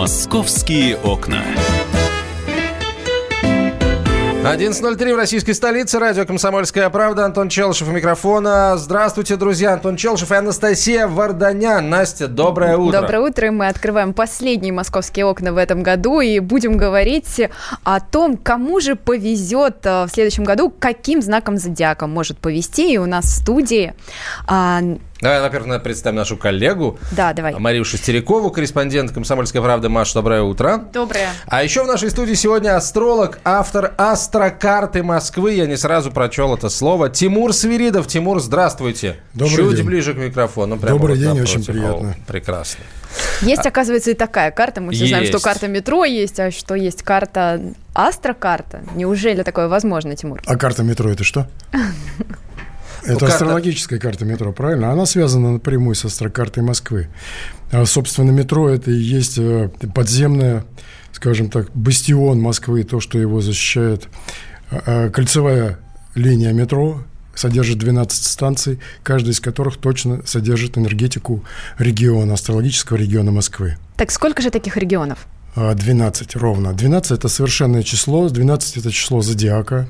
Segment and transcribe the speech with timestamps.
[0.00, 1.44] Московские окна.
[4.42, 5.98] 11.03 в российской столице.
[5.98, 7.26] Радио «Комсомольская правда».
[7.26, 8.78] Антон Челшев у микрофона.
[8.78, 9.74] Здравствуйте, друзья.
[9.74, 11.90] Антон Челшев и Анастасия Варданян.
[11.90, 13.02] Настя, доброе утро.
[13.02, 13.48] Доброе утро.
[13.48, 17.42] И мы открываем последние московские окна в этом году и будем говорить
[17.84, 22.94] о том, кому же повезет э, в следующем году, каким знаком зодиака может повезти.
[22.94, 23.92] И у нас в студии
[24.46, 24.80] а,
[25.20, 26.98] Давай, во-первых, представим нашу коллегу.
[27.12, 27.54] Да, давай.
[27.58, 29.90] Марию Шестерякову, корреспондент «Комсомольской правды».
[29.90, 30.84] Маш, доброе утро.
[30.92, 31.28] Доброе.
[31.46, 35.52] А еще в нашей студии сегодня астролог, автор астрокарты Москвы.
[35.52, 37.10] Я не сразу прочел это слово.
[37.10, 38.06] Тимур Свиридов.
[38.06, 39.16] Тимур, здравствуйте.
[39.34, 39.86] Добрый Чуть день.
[39.86, 40.76] ближе к микрофону.
[40.76, 41.56] Добрый вот день, напротив.
[41.56, 42.10] очень приятно.
[42.10, 42.84] О, прекрасно.
[43.42, 44.80] Есть, оказывается, и такая карта.
[44.80, 45.36] Мы все знаем, Есть.
[45.36, 47.60] что карта метро есть, а что есть карта
[47.92, 48.82] астрокарта.
[48.94, 50.40] Неужели такое возможно, Тимур?
[50.46, 51.46] А карта метро это что?
[53.02, 54.92] Это карта- астрологическая карта метро, правильно?
[54.92, 57.08] Она связана напрямую с астрокартой Москвы.
[57.72, 60.64] А, собственно, метро это и есть э, подземная,
[61.12, 64.08] скажем так, бастион Москвы, то, что его защищает.
[64.70, 65.78] А, а, Кольцевая
[66.14, 67.02] линия метро
[67.34, 71.44] содержит 12 станций, каждая из которых точно содержит энергетику
[71.78, 73.76] региона, астрологического региона Москвы.
[73.96, 75.26] Так сколько же таких регионов?
[75.56, 76.72] А, 12 ровно.
[76.72, 79.88] 12– это совершенное число, 12– это число зодиака.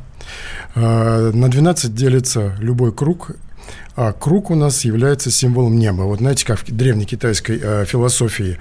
[0.74, 3.32] А, На 12 делится любой круг,
[3.96, 6.02] а круг у нас является символом неба.
[6.02, 8.58] Вот знаете, как в древней китайской э, философии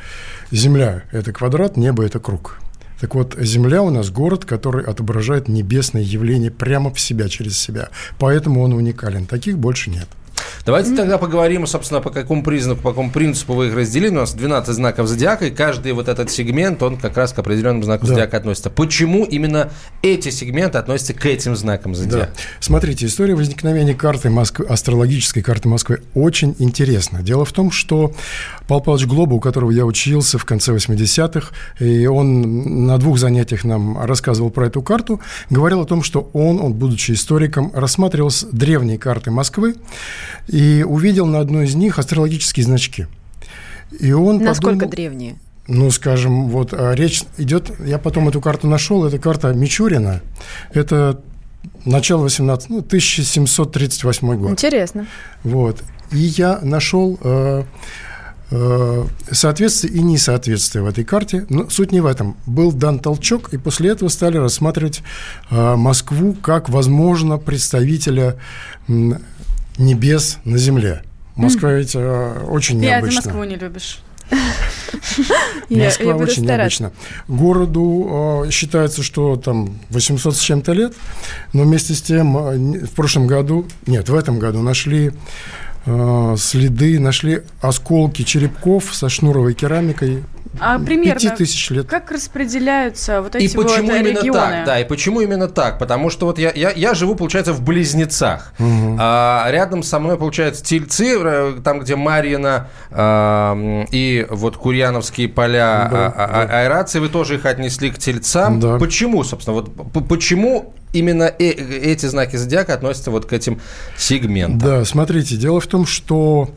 [0.51, 2.59] Земля– это квадрат, небо– это круг.
[2.99, 7.89] Так вот, Земля у нас город, который отображает небесное явление прямо в себя, через себя.
[8.17, 9.25] Поэтому он уникален.
[9.25, 10.07] Таких больше нет.
[10.65, 14.11] Давайте тогда поговорим, собственно, по какому признаку, по какому принципу вы их разделили.
[14.11, 17.83] У нас 12 знаков зодиака, и каждый вот этот сегмент, он как раз к определенному
[17.83, 18.13] знаку Да.
[18.13, 18.69] зодиака относится.
[18.69, 21.99] Почему именно эти сегменты относятся к этим знакам Да.
[21.99, 22.29] зодиака?
[22.59, 27.21] Смотрите, история возникновения карты Москвы, астрологической карты Москвы очень интересна.
[27.21, 28.13] Дело в том, что
[28.67, 33.63] Павел Павлович Глоба, у которого я учился в конце 80-х, и он на двух занятиях
[33.63, 38.97] нам рассказывал про эту карту, говорил о том, что он, он будучи историком, рассматривал древние
[38.97, 39.75] карты Москвы
[40.49, 43.07] и увидел на одной из них астрологические значки.
[43.99, 45.35] И он Насколько подумал- древние?
[45.67, 50.21] ну, скажем, вот а, речь идет, я потом эту карту нашел, это карта Мичурина,
[50.73, 51.21] это
[51.85, 54.51] начало 18, ну, 1738 год.
[54.51, 55.05] Интересно.
[55.43, 55.83] Вот.
[56.11, 57.63] И я нашел э,
[58.49, 61.45] э, соответствие и несоответствие в этой карте.
[61.49, 62.35] Но суть не в этом.
[62.47, 65.03] Был дан толчок, и после этого стали рассматривать
[65.51, 68.37] э, Москву как, возможно, представителя
[69.79, 71.01] небес на Земле.
[71.35, 73.21] Москва ведь э, очень один необычна.
[73.23, 73.99] Москву не любишь.
[75.69, 76.91] Я- Москва я очень необычна.
[77.27, 80.93] Городу э, считается, что там 800 с чем-то лет,
[81.53, 85.11] но вместе с тем э, в прошлом году, нет, в этом году нашли
[86.37, 90.23] следы, нашли осколки черепков со шнуровой керамикой
[90.59, 91.87] А примерно 5000 лет.
[91.87, 94.39] как распределяются вот эти И почему вот именно регионы?
[94.39, 94.65] так?
[94.65, 95.79] Да, и почему именно так?
[95.79, 98.53] Потому что вот я, я, я живу, получается, в Близнецах.
[98.59, 98.97] Мгм.
[98.99, 105.87] А рядом со мной, получается, Тельцы, э, там, где Марьина а, и вот Курьяновские поля
[105.91, 106.59] Да, а- а- да.
[106.61, 108.59] аэрации, вы тоже их отнесли к Тельцам.
[108.59, 108.77] Да.
[108.77, 109.55] Почему, собственно?
[109.57, 113.59] Вот почему именно э- эти знаки зодиака относятся вот к этим
[113.97, 114.59] сегментам?
[114.59, 116.49] Да, смотрите, дело в том, что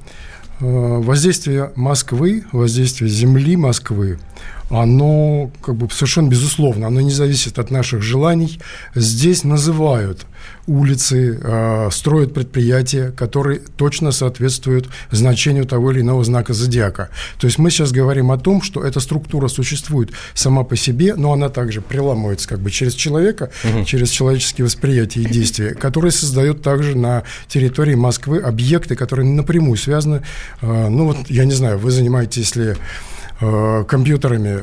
[0.61, 4.19] э, воздействие Москвы, воздействие Земли Москвы,
[4.71, 8.59] оно как бы совершенно безусловно, оно не зависит от наших желаний.
[8.95, 10.27] Здесь называют
[10.67, 17.11] улицы, э, строят предприятия, которые точно соответствуют значению того или иного знака зодиака.
[17.39, 21.33] То есть мы сейчас говорим о том, что эта структура существует сама по себе, но
[21.33, 23.51] она также приламывается как бы через человека,
[23.85, 30.23] через человеческие восприятия и действия, которые создают также на территории Москвы объекты, которые напрямую связаны,
[30.61, 32.77] э, ну вот, я не знаю, вы занимаетесь, если
[33.43, 34.61] э, компьютерами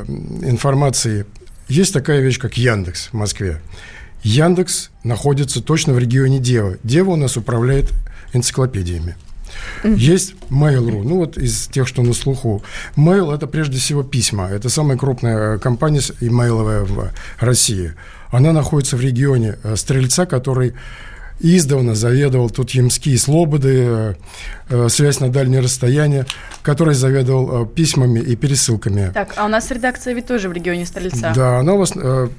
[0.49, 1.25] информацией,
[1.67, 3.61] есть такая вещь, как Яндекс в Москве.
[4.23, 6.77] Яндекс находится точно в регионе Дева.
[6.83, 7.91] Дева у нас управляет
[8.33, 9.15] энциклопедиями.
[9.83, 12.63] Есть Mail.ru, ну вот из тех, что на слуху.
[12.95, 14.47] Mail– это прежде всего письма.
[14.49, 17.93] Это самая крупная компания с- имейловая в России.
[18.31, 20.73] Она находится в регионе э, Стрельца, который
[21.39, 24.13] издавна заведовал тут Ямские Слободы, э,
[24.69, 26.25] э, связь на дальнее расстояние,
[26.61, 29.11] который заведовал э, письмами и пересылками.
[29.13, 31.33] Так, а у нас редакция ведь тоже в регионе Стрельца.
[31.35, 31.93] Да, она у вас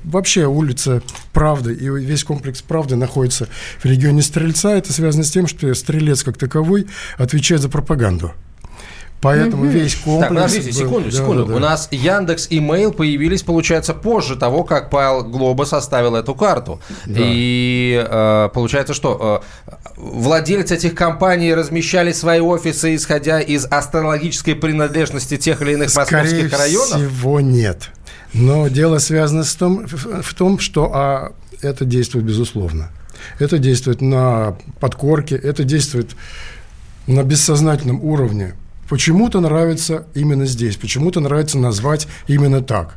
[0.05, 1.03] вообще улица
[1.33, 3.49] Правды и весь комплекс Правды находится
[3.79, 4.71] в регионе Стрельца.
[4.75, 6.87] Это связано с тем, что Стрелец как таковой
[7.19, 8.33] отвечает за пропаганду.
[9.21, 10.21] Поэтому весь комплекс...
[10.21, 11.45] Так, подождите, был- секунду, да, секунду.
[11.45, 11.57] да, да.
[11.57, 16.81] У нас Яндекс и Mail появились, получается, позже того, как Павел Глоба составил эту карту.
[17.07, 25.37] И э, получается, что э, владельцы этих компаний размещали свои офисы, исходя из астрологической принадлежности
[25.37, 26.97] тех или иных Скорее московских районов?
[26.97, 27.91] всего нет.
[28.33, 31.33] Но дело связано с том, в, в том, что а,
[31.63, 32.91] это действует безусловно.
[33.39, 36.11] Это действует на подкорке, это действует
[37.07, 38.55] на бессознательном уровне.
[38.91, 42.97] Почему-то нравится именно здесь, почему-то нравится назвать именно так.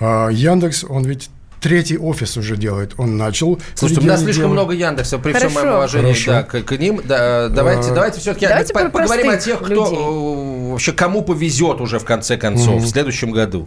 [0.00, 1.30] А, Яндекс, он ведь
[1.60, 2.94] третий офис уже делает.
[2.98, 3.60] Он начал.
[3.74, 4.52] Слушайте, у нас слишком делать.
[4.52, 5.60] много Яндекса, при всем Хорошо.
[5.60, 6.30] моем уважении Хорошо.
[6.32, 7.00] да, к, к ним.
[7.04, 9.98] Да, давайте, А, давайте все-таки Давайте про поговорим о тех, кто людей.
[9.98, 13.66] э, вообще кому повезет уже в конце концов в следующем году.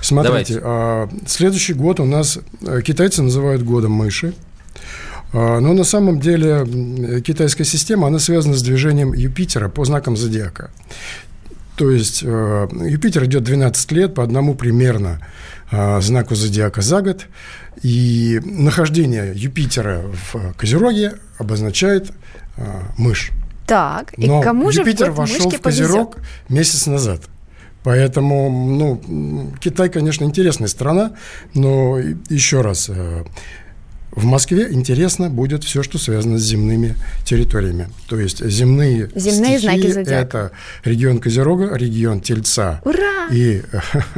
[0.00, 0.60] Смотрите, Давайте.
[0.62, 4.32] а, следующий год у нас э, китайцы называют годом мыши.
[5.32, 10.70] А, Но на самом деле китайская система, она связана с движением Юпитера по знакам зодиака.
[11.76, 15.20] То есть э, Юпитер идет 12 лет по одному примерно
[15.70, 17.26] э, знаку зодиака за год.
[17.82, 22.10] И нахождение Юпитера в Козероге обозначает
[22.58, 22.62] э,
[22.98, 23.30] мышь.
[23.66, 26.28] Так, и Но кому же Юпитер вошел в Козерог повезет?
[26.50, 27.22] месяц назад.
[27.82, 31.12] Поэтому, ну, Китай, конечно, интересная страна,
[31.54, 33.24] но и- еще раз, э,
[34.12, 37.88] в Москве интересно будет все, что связано с земными территориями.
[38.08, 40.20] То есть земные, Земные знаки стихии зодиака.
[40.38, 40.50] Это
[40.84, 43.28] регион Козерога, регион Тельца Ура!
[43.30, 43.62] и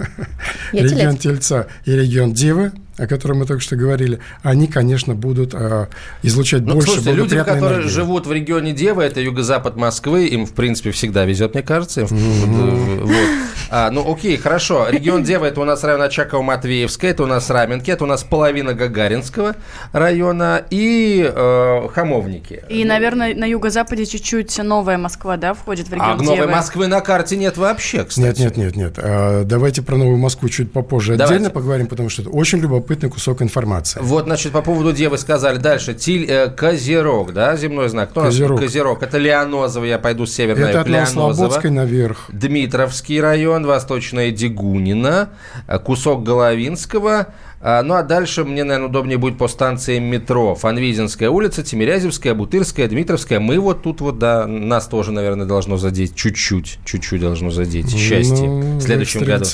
[0.73, 1.17] регион.
[1.17, 5.87] Тельца и регион Девы, о котором мы только что говорили, они, конечно, будут э,
[6.23, 7.93] излучать Ну, больше слушайте, люди, благоприятной которые энергии.
[7.95, 12.03] живут в регионе Девы, это юго-запад Москвы, им, в принципе, всегда везет, мне кажется.
[12.03, 13.29] им, вот, э, вот.
[13.75, 14.87] А, ну, окей, хорошо.
[14.91, 18.75] Регион Девы, это у нас район Очаково-Матвеевская, это у нас Раменки, это у нас половина
[18.75, 19.57] Гагаринского
[19.93, 22.63] района и э, Хамовники.
[22.69, 26.51] И, наверное, на юго-западе чуть-чуть новая Москва, да, входит в А регион Новой Девы.
[26.51, 28.43] Москвы на карте нет вообще, кстати.
[28.43, 28.95] Нет, нет, нет, нет.
[28.99, 31.37] А, Давайте про Новую Москву чуть попозже Давайте.
[31.37, 34.01] отдельно поговорим, потому что это очень любопытный кусок информации.
[34.03, 35.57] Вот, значит, по поводу Девы сказали.
[35.57, 35.95] Дальше.
[35.95, 38.11] Тиль, э, Козерог, да, земной знак.
[38.11, 38.35] Кто у нас?
[38.35, 38.61] Козерог.
[38.61, 39.03] Козерог.
[39.03, 41.21] Это Леонозово, я пойду с северной Это от Леонозово.
[41.21, 42.27] Новослободской наверх.
[42.29, 45.31] Дмитровский район, Восточная Дегунина,
[45.69, 47.29] э, кусок Головинского.
[47.65, 50.57] А, Ну, а дальше мне, наверное, удобнее будет по станциям метро.
[50.57, 53.39] Фанвизинская улица, Тимирязевская, Бутырская, Дмитровская.
[53.39, 56.81] Мы вот тут вот, да, нас тоже, наверное, должно задеть чуть-чуть.
[56.85, 57.97] Чуть-чуть должно задеть.
[57.97, 59.45] Счастье Ну, в следующем году.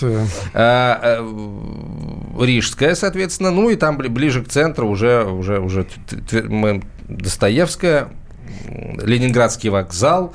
[0.55, 5.87] А, а, Рижская, соответственно, ну и там бли- ближе к центру уже, уже, уже
[7.09, 8.09] Достоевская,
[9.03, 10.35] Ленинградский вокзал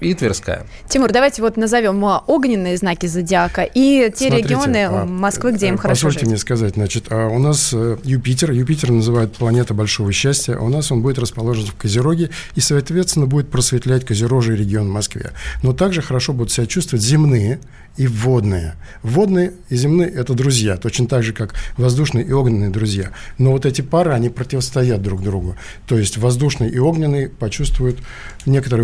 [0.00, 0.66] и Тверская.
[0.88, 5.68] Тимур, давайте вот назовем а, огненные знаки зодиака и те Смотрите, регионы а, Москвы, где
[5.68, 6.28] им э, хорошо Позвольте жить.
[6.28, 10.68] мне сказать, значит, а у нас э, Юпитер, Юпитер называют планета большого счастья, а у
[10.68, 15.32] нас он будет расположен в Козероге и, соответственно, будет просветлять Козерожий регион в Москве.
[15.62, 17.60] Но также хорошо будут себя чувствовать земные
[17.96, 18.74] и водные.
[19.02, 23.10] Водные и земные– это друзья, точно так же, как воздушные и огненные друзья.
[23.38, 25.56] Но вот эти пары, они противостоят друг другу.
[25.86, 27.98] То есть воздушный и огненный почувствуют
[28.46, 28.82] некоторое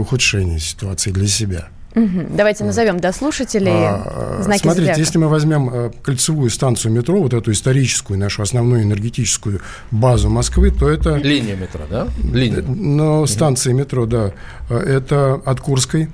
[0.61, 1.69] ухудшение ситуации для себя.
[1.95, 2.37] Мгм.
[2.37, 5.01] Давайте назовем для слушателей А, знаки Смотрите, зодиака.
[5.01, 9.61] если мы возьмем э, кольцевую станцию метро, вот эту историческую, нашу основную энергетическую
[9.91, 11.17] базу Москвы, то это...
[11.17, 12.07] Линия метро, да?
[12.33, 12.63] Линия.
[12.63, 14.33] Но станции метро, да,
[14.69, 16.09] э, это от Курской,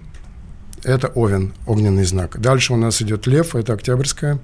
[0.83, 2.41] это Овен, огненный знак.
[2.41, 4.39] Дальше у нас идет Лев, это Октябрьская.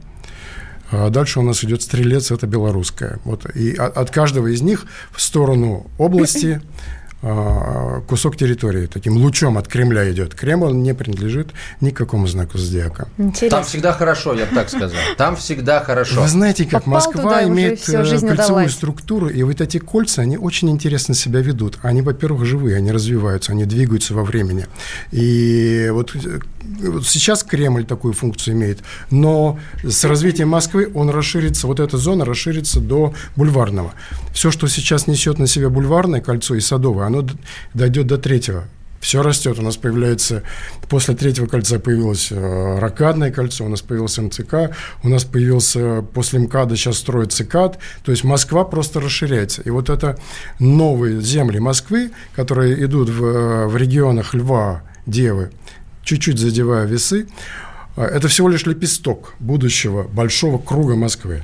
[0.90, 3.18] А Дальше у нас идет Стрелец, это Белорусская.
[3.24, 3.46] Вот.
[3.56, 8.86] И от, от каждого из них в сторону области а, кусок территории.
[8.86, 10.34] Таким лучом от Кремля идет.
[10.34, 13.06] Кремль он не принадлежит ни к какому знаку зодиака.
[13.16, 13.58] Интересно.
[13.58, 14.98] Там всегда хорошо, я бы так сказал.
[15.16, 16.22] Там всегда хорошо.
[16.22, 18.72] Вы знаете, как Попал Москва туда, имеет э, кольцевую удалась.
[18.72, 21.78] структуру, и вот эти кольца, они очень интересно себя ведут.
[21.82, 24.66] Они, во-первых, живые, они развиваются, они двигаются во времени.
[25.12, 26.40] И вот, э,
[26.80, 28.80] вот сейчас Кремль такую функцию имеет,
[29.10, 33.92] но с развитием Москвы он расширится, вот эта зона расширится до бульварного.
[34.32, 37.28] Все, что сейчас несет на себя бульварное кольцо и садовое, оно
[37.74, 38.64] дойдет до третьего.
[39.00, 39.58] Все растет.
[39.58, 40.44] У нас появляется,
[40.88, 44.54] после третьего кольца появилось э, ракадное кольцо, у нас появился МЦК,
[45.02, 47.78] у нас появился после МКАДа сейчас строит ЦИКАД.
[48.04, 49.60] То есть Москва просто расширяется.
[49.62, 50.18] И вот это
[50.60, 55.50] новые земли Москвы, которые идут в, э, в регионах Льва, Девы,
[56.04, 57.26] чуть-чуть задевая весы,
[57.96, 61.42] э, это всего лишь лепесток будущего большого круга Москвы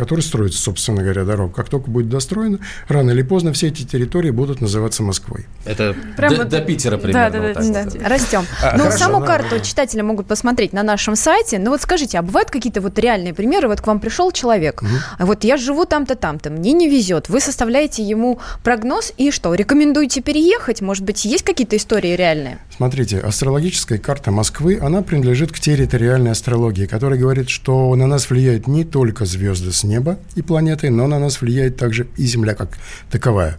[0.00, 1.52] который строится, собственно говоря, дорога.
[1.52, 5.46] Как только будет достроена, рано или поздно все эти территории будут называться Москвой.
[5.66, 7.30] Это Прям до, вот- до Питера примерно.
[7.30, 7.98] Да, да, вот да, так да.
[7.98, 8.08] вот.
[8.08, 8.46] Растем.
[8.62, 9.60] А, ну, хорошо, саму да, карту да.
[9.60, 11.58] читатели могут посмотреть на нашем сайте.
[11.58, 13.68] Ну вот скажите, а бывают какие-то вот реальные примеры?
[13.68, 14.82] Вот к вам пришел человек,
[15.18, 17.28] а вот я живу там-то, там-то, мне не везет.
[17.28, 20.80] Вы составляете ему прогноз и что, рекомендуете переехать?
[20.80, 22.58] Может быть, есть какие-то истории реальные?
[22.74, 28.66] Смотрите, астрологическая карта Москвы, она принадлежит к территориальной астрологии, которая говорит, что на нас влияют
[28.66, 32.78] не только звезды с неба и планеты, но на нас влияет также и Земля как
[33.10, 33.56] таковая.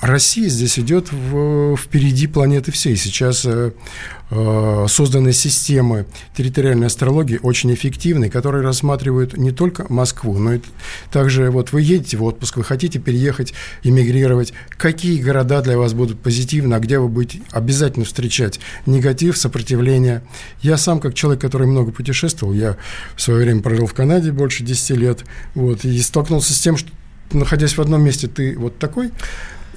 [0.00, 2.94] Россия здесь идет в- впереди планеты всей.
[2.96, 3.72] Сейчас э,
[4.30, 6.04] э, созданы системы
[6.36, 10.60] территориальной астрологии очень эффективные, которые рассматривают не только Москву, но и
[11.10, 16.20] также вот вы едете в отпуск, вы хотите переехать, эмигрировать, какие города для вас будут
[16.20, 20.22] позитивны, а где вы будете обязательно встречать негатив, сопротивление.
[20.60, 22.76] Я сам, как человек, который много путешествовал, я
[23.16, 26.90] в свое время прожил в Канаде больше 10 лет, вот, и столкнулся с тем, что
[27.32, 29.10] находясь в одном месте, ты вот такой,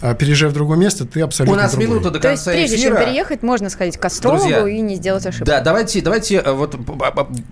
[0.02, 1.90] а переезжая в другое место, ты У абсолютно нас другой.
[1.90, 2.96] минута до То есть, конца прежде эфира.
[2.98, 5.46] чем переехать, можно сходить к астрологу Друзья, и не сделать ошибку.
[5.46, 6.76] Да, давайте, давайте э, вот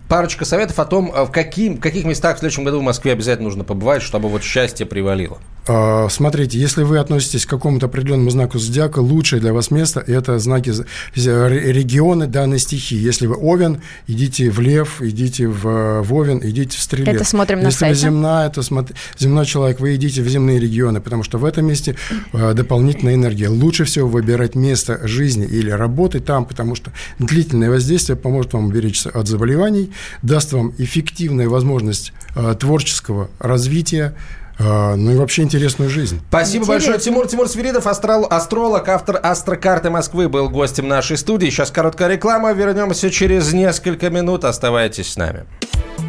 [0.08, 3.12] парочка советов о том, э, в, каким, в каких местах в следующем году в Москве
[3.14, 5.40] обязательно нужно побывать, чтобы вот счастье привалило.
[5.68, 10.38] А, Смотрите, если вы относитесь к какому-то определенному знаку зодиака, лучшее для вас место– это
[10.38, 10.72] знаки
[11.16, 12.98] регионы данной стихии.
[12.98, 17.16] Если вы Овен, идите в Лев, идите в, в Овен, идите в Стрелец.
[17.16, 21.02] Это смотрим на Если вы земная, то смотри- земной человек, вы идите в земные регионы,
[21.02, 21.96] потому что в этом месте
[22.34, 23.50] э, дополнительная энергия.
[23.50, 29.10] Лучше всего выбирать место жизни или работы там, потому что длительное воздействие поможет вам уберечься
[29.10, 29.92] от заболеваний,
[30.22, 34.14] даст вам эффективную возможность э, творческого развития,
[34.58, 36.22] ну и вообще интересную жизнь.
[36.30, 36.92] Спасибо Интересно.
[36.92, 37.00] большое.
[37.00, 41.50] Тимур Тимур Свиридов, астрол- астролог, автор астрокарты Москвы, был гостем нашей студии.
[41.50, 42.54] Сейчас короткая реклама.
[42.54, 44.46] Вернемся через несколько минут.
[44.46, 45.46] Оставайтесь с нами.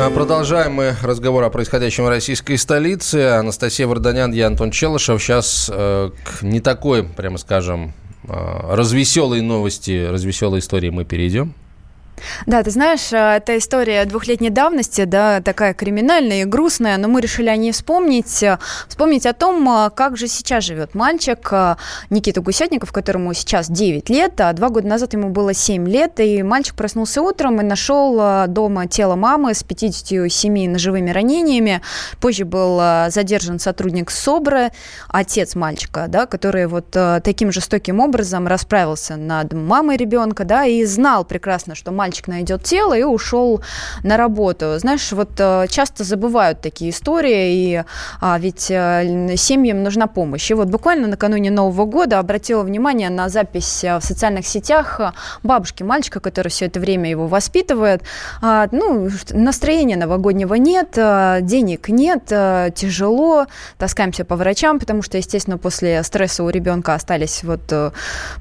[0.00, 3.16] А, Продолжаем мы разговор о происходящем в российской столице.
[3.30, 5.20] Анастасия Варданян, я Антон Челышев.
[5.20, 8.30] Сейчас э, к не такой, прямо скажем, э,
[8.76, 11.52] развеселой новости, развеселой истории мы перейдем.
[12.46, 17.20] Да, ты знаешь, э, это история двухлетней давности, да, такая криминальная и грустная, но мы
[17.20, 18.58] решили о ней вспомнить, э,
[18.88, 21.50] вспомнить о том, э, как же сейчас живет мальчик
[22.10, 26.42] Никита Гусятников, которому сейчас 9 лет, а два года назад ему было 7 лет, и
[26.42, 31.80] мальчик проснулся утром и нашел дома тело мамы с 57 ножевыми ранениями.
[32.20, 32.78] Позже был
[33.10, 34.72] задержан сотрудник СОБРа,
[35.08, 41.24] отец мальчика, да, который вот таким жестоким образом расправился над мамой ребенка, да, и знал
[41.24, 43.60] прекрасно, что мальчик найдет тело и ушел
[44.02, 44.78] на работу.
[44.78, 47.82] Знаешь, вот э, часто забывают такие истории, и
[48.20, 50.50] а, ведь э, семьям нужна помощь.
[50.50, 55.00] И вот буквально накануне Нового года обратила внимание на запись э, в социальных сетях
[55.42, 58.02] бабушки мальчика, который все это время его воспитывает.
[58.42, 63.46] А, ну, настроения новогоднего нет, денег нет, тяжело,
[63.78, 67.72] таскаемся по врачам, потому что, естественно, после стресса у ребенка остались вот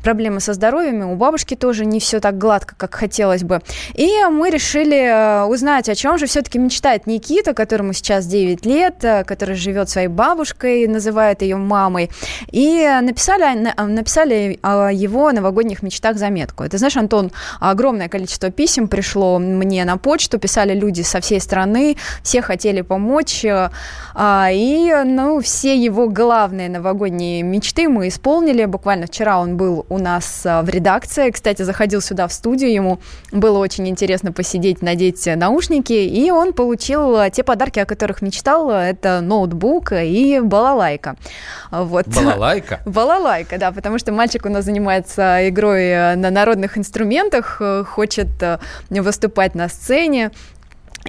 [0.03, 3.56] проблемы со здоровьем, у бабушки тоже не все так гладко, как хотелось бы.
[3.93, 9.03] И мы решили э, узнать, о чем же все-таки мечтает Никита, которому сейчас 9 лет,
[9.03, 12.09] э, который живет своей бабушкой, называет ее мамой.
[12.51, 16.63] И написали, на- написали о его новогодних мечтах заметку.
[16.63, 21.97] Это, знаешь, Антон, огромное количество писем пришло мне на почту, писали люди со всей страны,
[22.23, 23.45] все хотели помочь.
[23.45, 23.69] э,
[24.15, 28.65] а, И, ну, все его главные новогодние мечты мы исполнили.
[28.65, 31.29] Буквально вчера он был у нас в редакции.
[31.31, 32.99] Кстати, заходил сюда в студию, ему
[33.31, 38.69] было очень интересно посидеть, надеть наушники, и он получил а, те подарки, о которых мечтал.
[38.69, 41.15] Это ноутбук и балалайка.
[41.71, 42.07] Вот.
[42.07, 42.81] Балалайка.
[42.85, 48.27] Балалайка, да, потому что мальчик у нас занимается игрой э, на народных инструментах, э, хочет
[48.41, 50.31] э, выступать на сцене.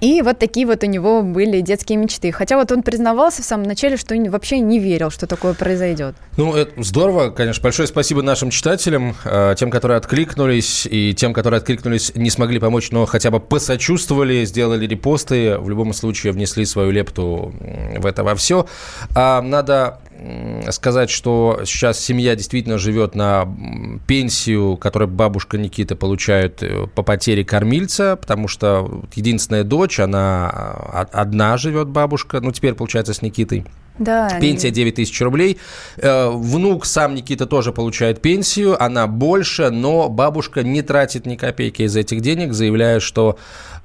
[0.01, 2.33] И вот такие вот у него были детские мечты.
[2.33, 6.15] Хотя вот он признавался в самом начале, что вообще не верил, что такое произойдет.
[6.37, 7.63] Ну, это здорово, конечно.
[7.63, 12.91] Большое спасибо нашим читателям, э, тем, которые откликнулись, и тем, которые откликнулись, не смогли помочь,
[12.91, 17.53] но хотя бы посочувствовали, сделали репосты, в любом случае внесли свою лепту
[17.97, 18.67] в это во все.
[19.15, 19.99] А надо
[20.71, 23.49] сказать, что сейчас семья действительно живет на
[24.07, 31.09] пенсию, которую бабушка Никита получает э, по потере кормильца, потому что единственная дочь, она а,
[31.13, 33.65] одна живет бабушка, ну теперь получается с Никитой.
[33.99, 34.39] Да.
[34.41, 35.59] Пенсия 9 тысяч рублей.
[35.97, 41.83] Э, Внук сам Никита тоже получает пенсию, она больше, но бабушка не тратит ни копейки
[41.83, 43.39] из этих денег, заявляя, что...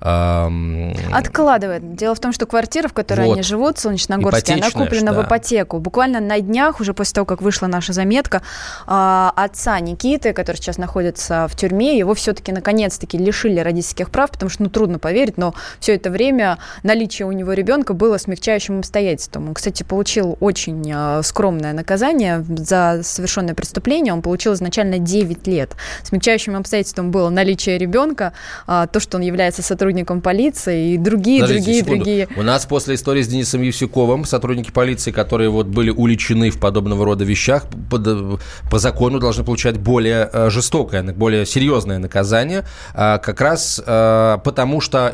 [0.04, 1.96] эм, Откладывает.
[1.96, 3.34] Дело в том, что квартира, в которой Вот.
[3.34, 5.22] они живут, в Солнечногорске, она куплена да.
[5.22, 5.80] в ипотеку.
[5.80, 8.42] Буквально на днях, уже после того, как вышла наша заметка,
[8.86, 14.50] а, отца Никиты, который сейчас находится в тюрьме, его все-таки наконец-таки лишили родительских прав, потому
[14.50, 19.48] что, ну, трудно поверить, но все это время наличие у него ребенка было смягчающим обстоятельством.
[19.50, 24.14] Он, кстати, получил очень а, скромное наказание за совершенное преступление.
[24.14, 25.72] Он получил изначально 9 лет.
[26.04, 28.34] Смягчающим обстоятельством было наличие ребенка,
[28.68, 32.04] а, то, что он является сотрудником полиции и другие, Подождите другие, секунду.
[32.04, 32.28] другие.
[32.36, 37.06] У нас после истории с Денисом Евсюковым сотрудники полиции, которые вот были уличены в подобного
[37.06, 43.40] рода вещах, под- по закону должны получать более э, жестокое, более серьезное наказание, а, как
[43.42, 45.10] раз э, потому, что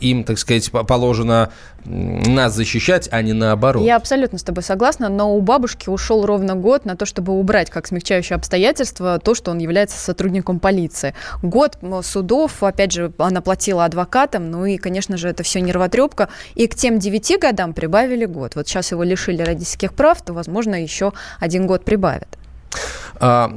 [0.00, 1.50] им, так сказать, по- положено
[1.84, 3.84] нас защищать, а не наоборот.
[3.84, 7.70] Я абсолютно с тобой согласна, но у бабушки ушел ровно год на то, чтобы убрать
[7.70, 11.14] как смягчающее обстоятельство то, что он является сотрудником полиции.
[11.42, 16.28] Год судов, опять же, она платила адвокатам, ну и, конечно же, это все нервотрепка.
[16.54, 18.56] И к тем девяти годам прибавили год.
[18.56, 22.38] Вот сейчас его лишили родительских прав, то, возможно, еще один год прибавят.
[23.18, 23.50] А,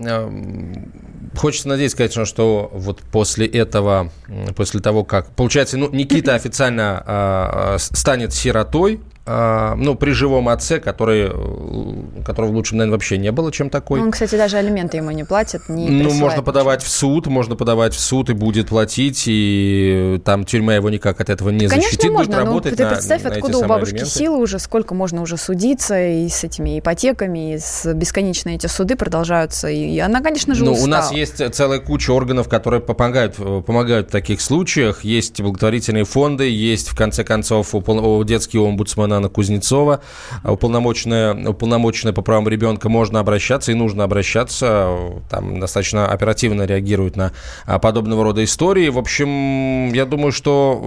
[1.36, 4.12] Хочется надеяться, конечно, что вот после этого,
[4.56, 5.30] после того, как...
[5.36, 12.56] Получается, ну, Никита официально с- станет сиротой, ну, при живом отце, который, э, которого в
[12.56, 14.01] лучшем, наверное, вообще не было, чем такой.
[14.01, 17.13] Он, кстати, даже алименты ему не платит, не Ну, можно подавать в ничего.
[17.13, 21.51] суд, можно подавать в суд и будет платить, и там тюрьма его никак от этого
[21.51, 22.38] не Конечно, защитит, будет можно.
[22.39, 24.12] Работать ты на- представь, на откуда у бабушки алименты.
[24.12, 28.98] силы уже, сколько можно уже судиться, и с этими ипотеками, и с бесконечные эти суды
[28.98, 29.70] продолжаются.
[29.70, 34.10] И она, конечно же, Ну, у нас есть целая куча органов, которые помогают, э, помогают
[34.10, 35.06] в таких случаях.
[35.06, 40.01] Есть благотворительные фонды, есть, в конце концов, о, детский омбудсмен Анна Кузнецова,
[40.43, 42.89] уполномоченная, уполномоченная по правам ребенка.
[42.89, 44.89] Можно обращаться и нужно обращаться.
[45.29, 47.32] Там достаточно оперативно реагируют на
[47.65, 48.89] а, подобного рода истории.
[48.89, 50.79] В общем, я думаю, что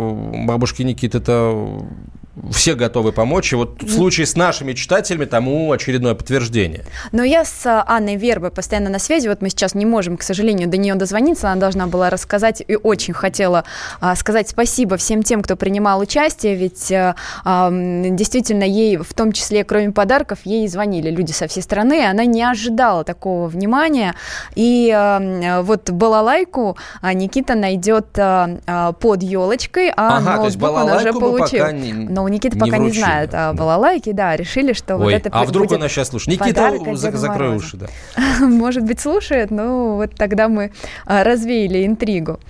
[0.47, 1.83] бабушки Никиты это
[2.53, 3.53] все готовы помочь.
[3.53, 6.85] И вот в случае с нашими читателями тому очередное подтверждение.
[7.13, 9.29] Но я с а, Анной Вербой постоянно на связи.
[9.29, 11.51] Вот мы сейчас не можем, к сожалению, до нее дозвониться.
[11.51, 13.65] Она должна была рассказать и очень хотела
[14.01, 16.55] а, сказать спасибо всем тем, кто принимал участие.
[16.57, 17.15] Ведь а,
[17.45, 22.05] а, действительно ей, в том числе, кроме подарков, ей звонили люди со всей страны.
[22.07, 24.15] Она не ожидала такого внимания.
[24.55, 30.61] И а, вот балалайку а, Никита найдет а, а, под елочкой, а Ага, то есть
[30.61, 31.59] ноутбук он уже получил.
[31.61, 31.93] пока не-
[32.27, 33.03] Но Никита не пока не вручили.
[33.05, 36.41] знает о балалайке, да, решили, что вот Ой, это а вдруг она сейчас слушает?
[36.41, 37.87] Никита, за- закрой уши, да.
[38.41, 40.73] может быть, слушает, но вот тогда мы
[41.05, 42.41] а, развеяли интригу.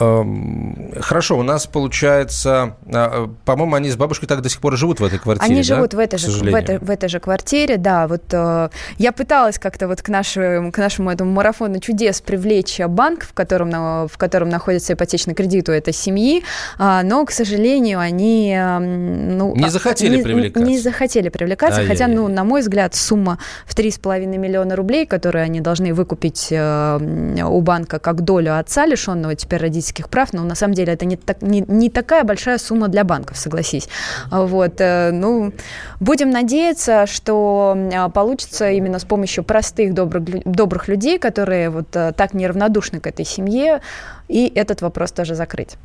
[0.00, 4.76] Эм, Хорошо, у нас получается, а, э, по-моему, они с бабушкой так до сих пор
[4.76, 5.52] живут в этой квартире.
[5.52, 5.74] Они да?
[5.74, 8.06] живут в этой, же, в, этой, в этой же квартире, да.
[8.06, 13.24] Вот э, я пыталась как-то вот к, нашему к нашему этому марафону чудес привлечь банк,
[13.24, 13.70] в котором,
[14.08, 16.44] в котором находится ипотечный кредит у этой семьи,
[16.78, 18.54] а, но, к сожалению, они...
[18.56, 20.68] э, ну, Не а, захотели не- привлекаться.
[20.68, 25.60] Не захотели привлекаться, хотя, ну, на мой взгляд, сумма в 3,5 миллиона рублей, которые они
[25.60, 26.98] должны выкупить э,
[27.44, 31.16] у банка как долю отца, лишенного теперь родительских прав, но на самом деле это не,
[31.16, 33.88] так, не, не такая большая сумма для банков, согласись.
[34.30, 35.52] А Вот, э, ну,
[36.00, 42.12] будем надеяться, что э, получится именно с помощью простых, добрых, добрых людей, которые вот э,
[42.12, 43.80] так неравнодушны к этой семье,
[44.28, 45.76] и этот вопрос тоже закрыть.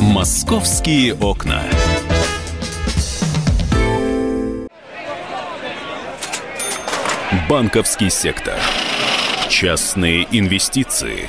[0.00, 1.62] «Московские окна».
[7.48, 8.54] Банковский сектор.
[9.48, 11.28] Частные инвестиции.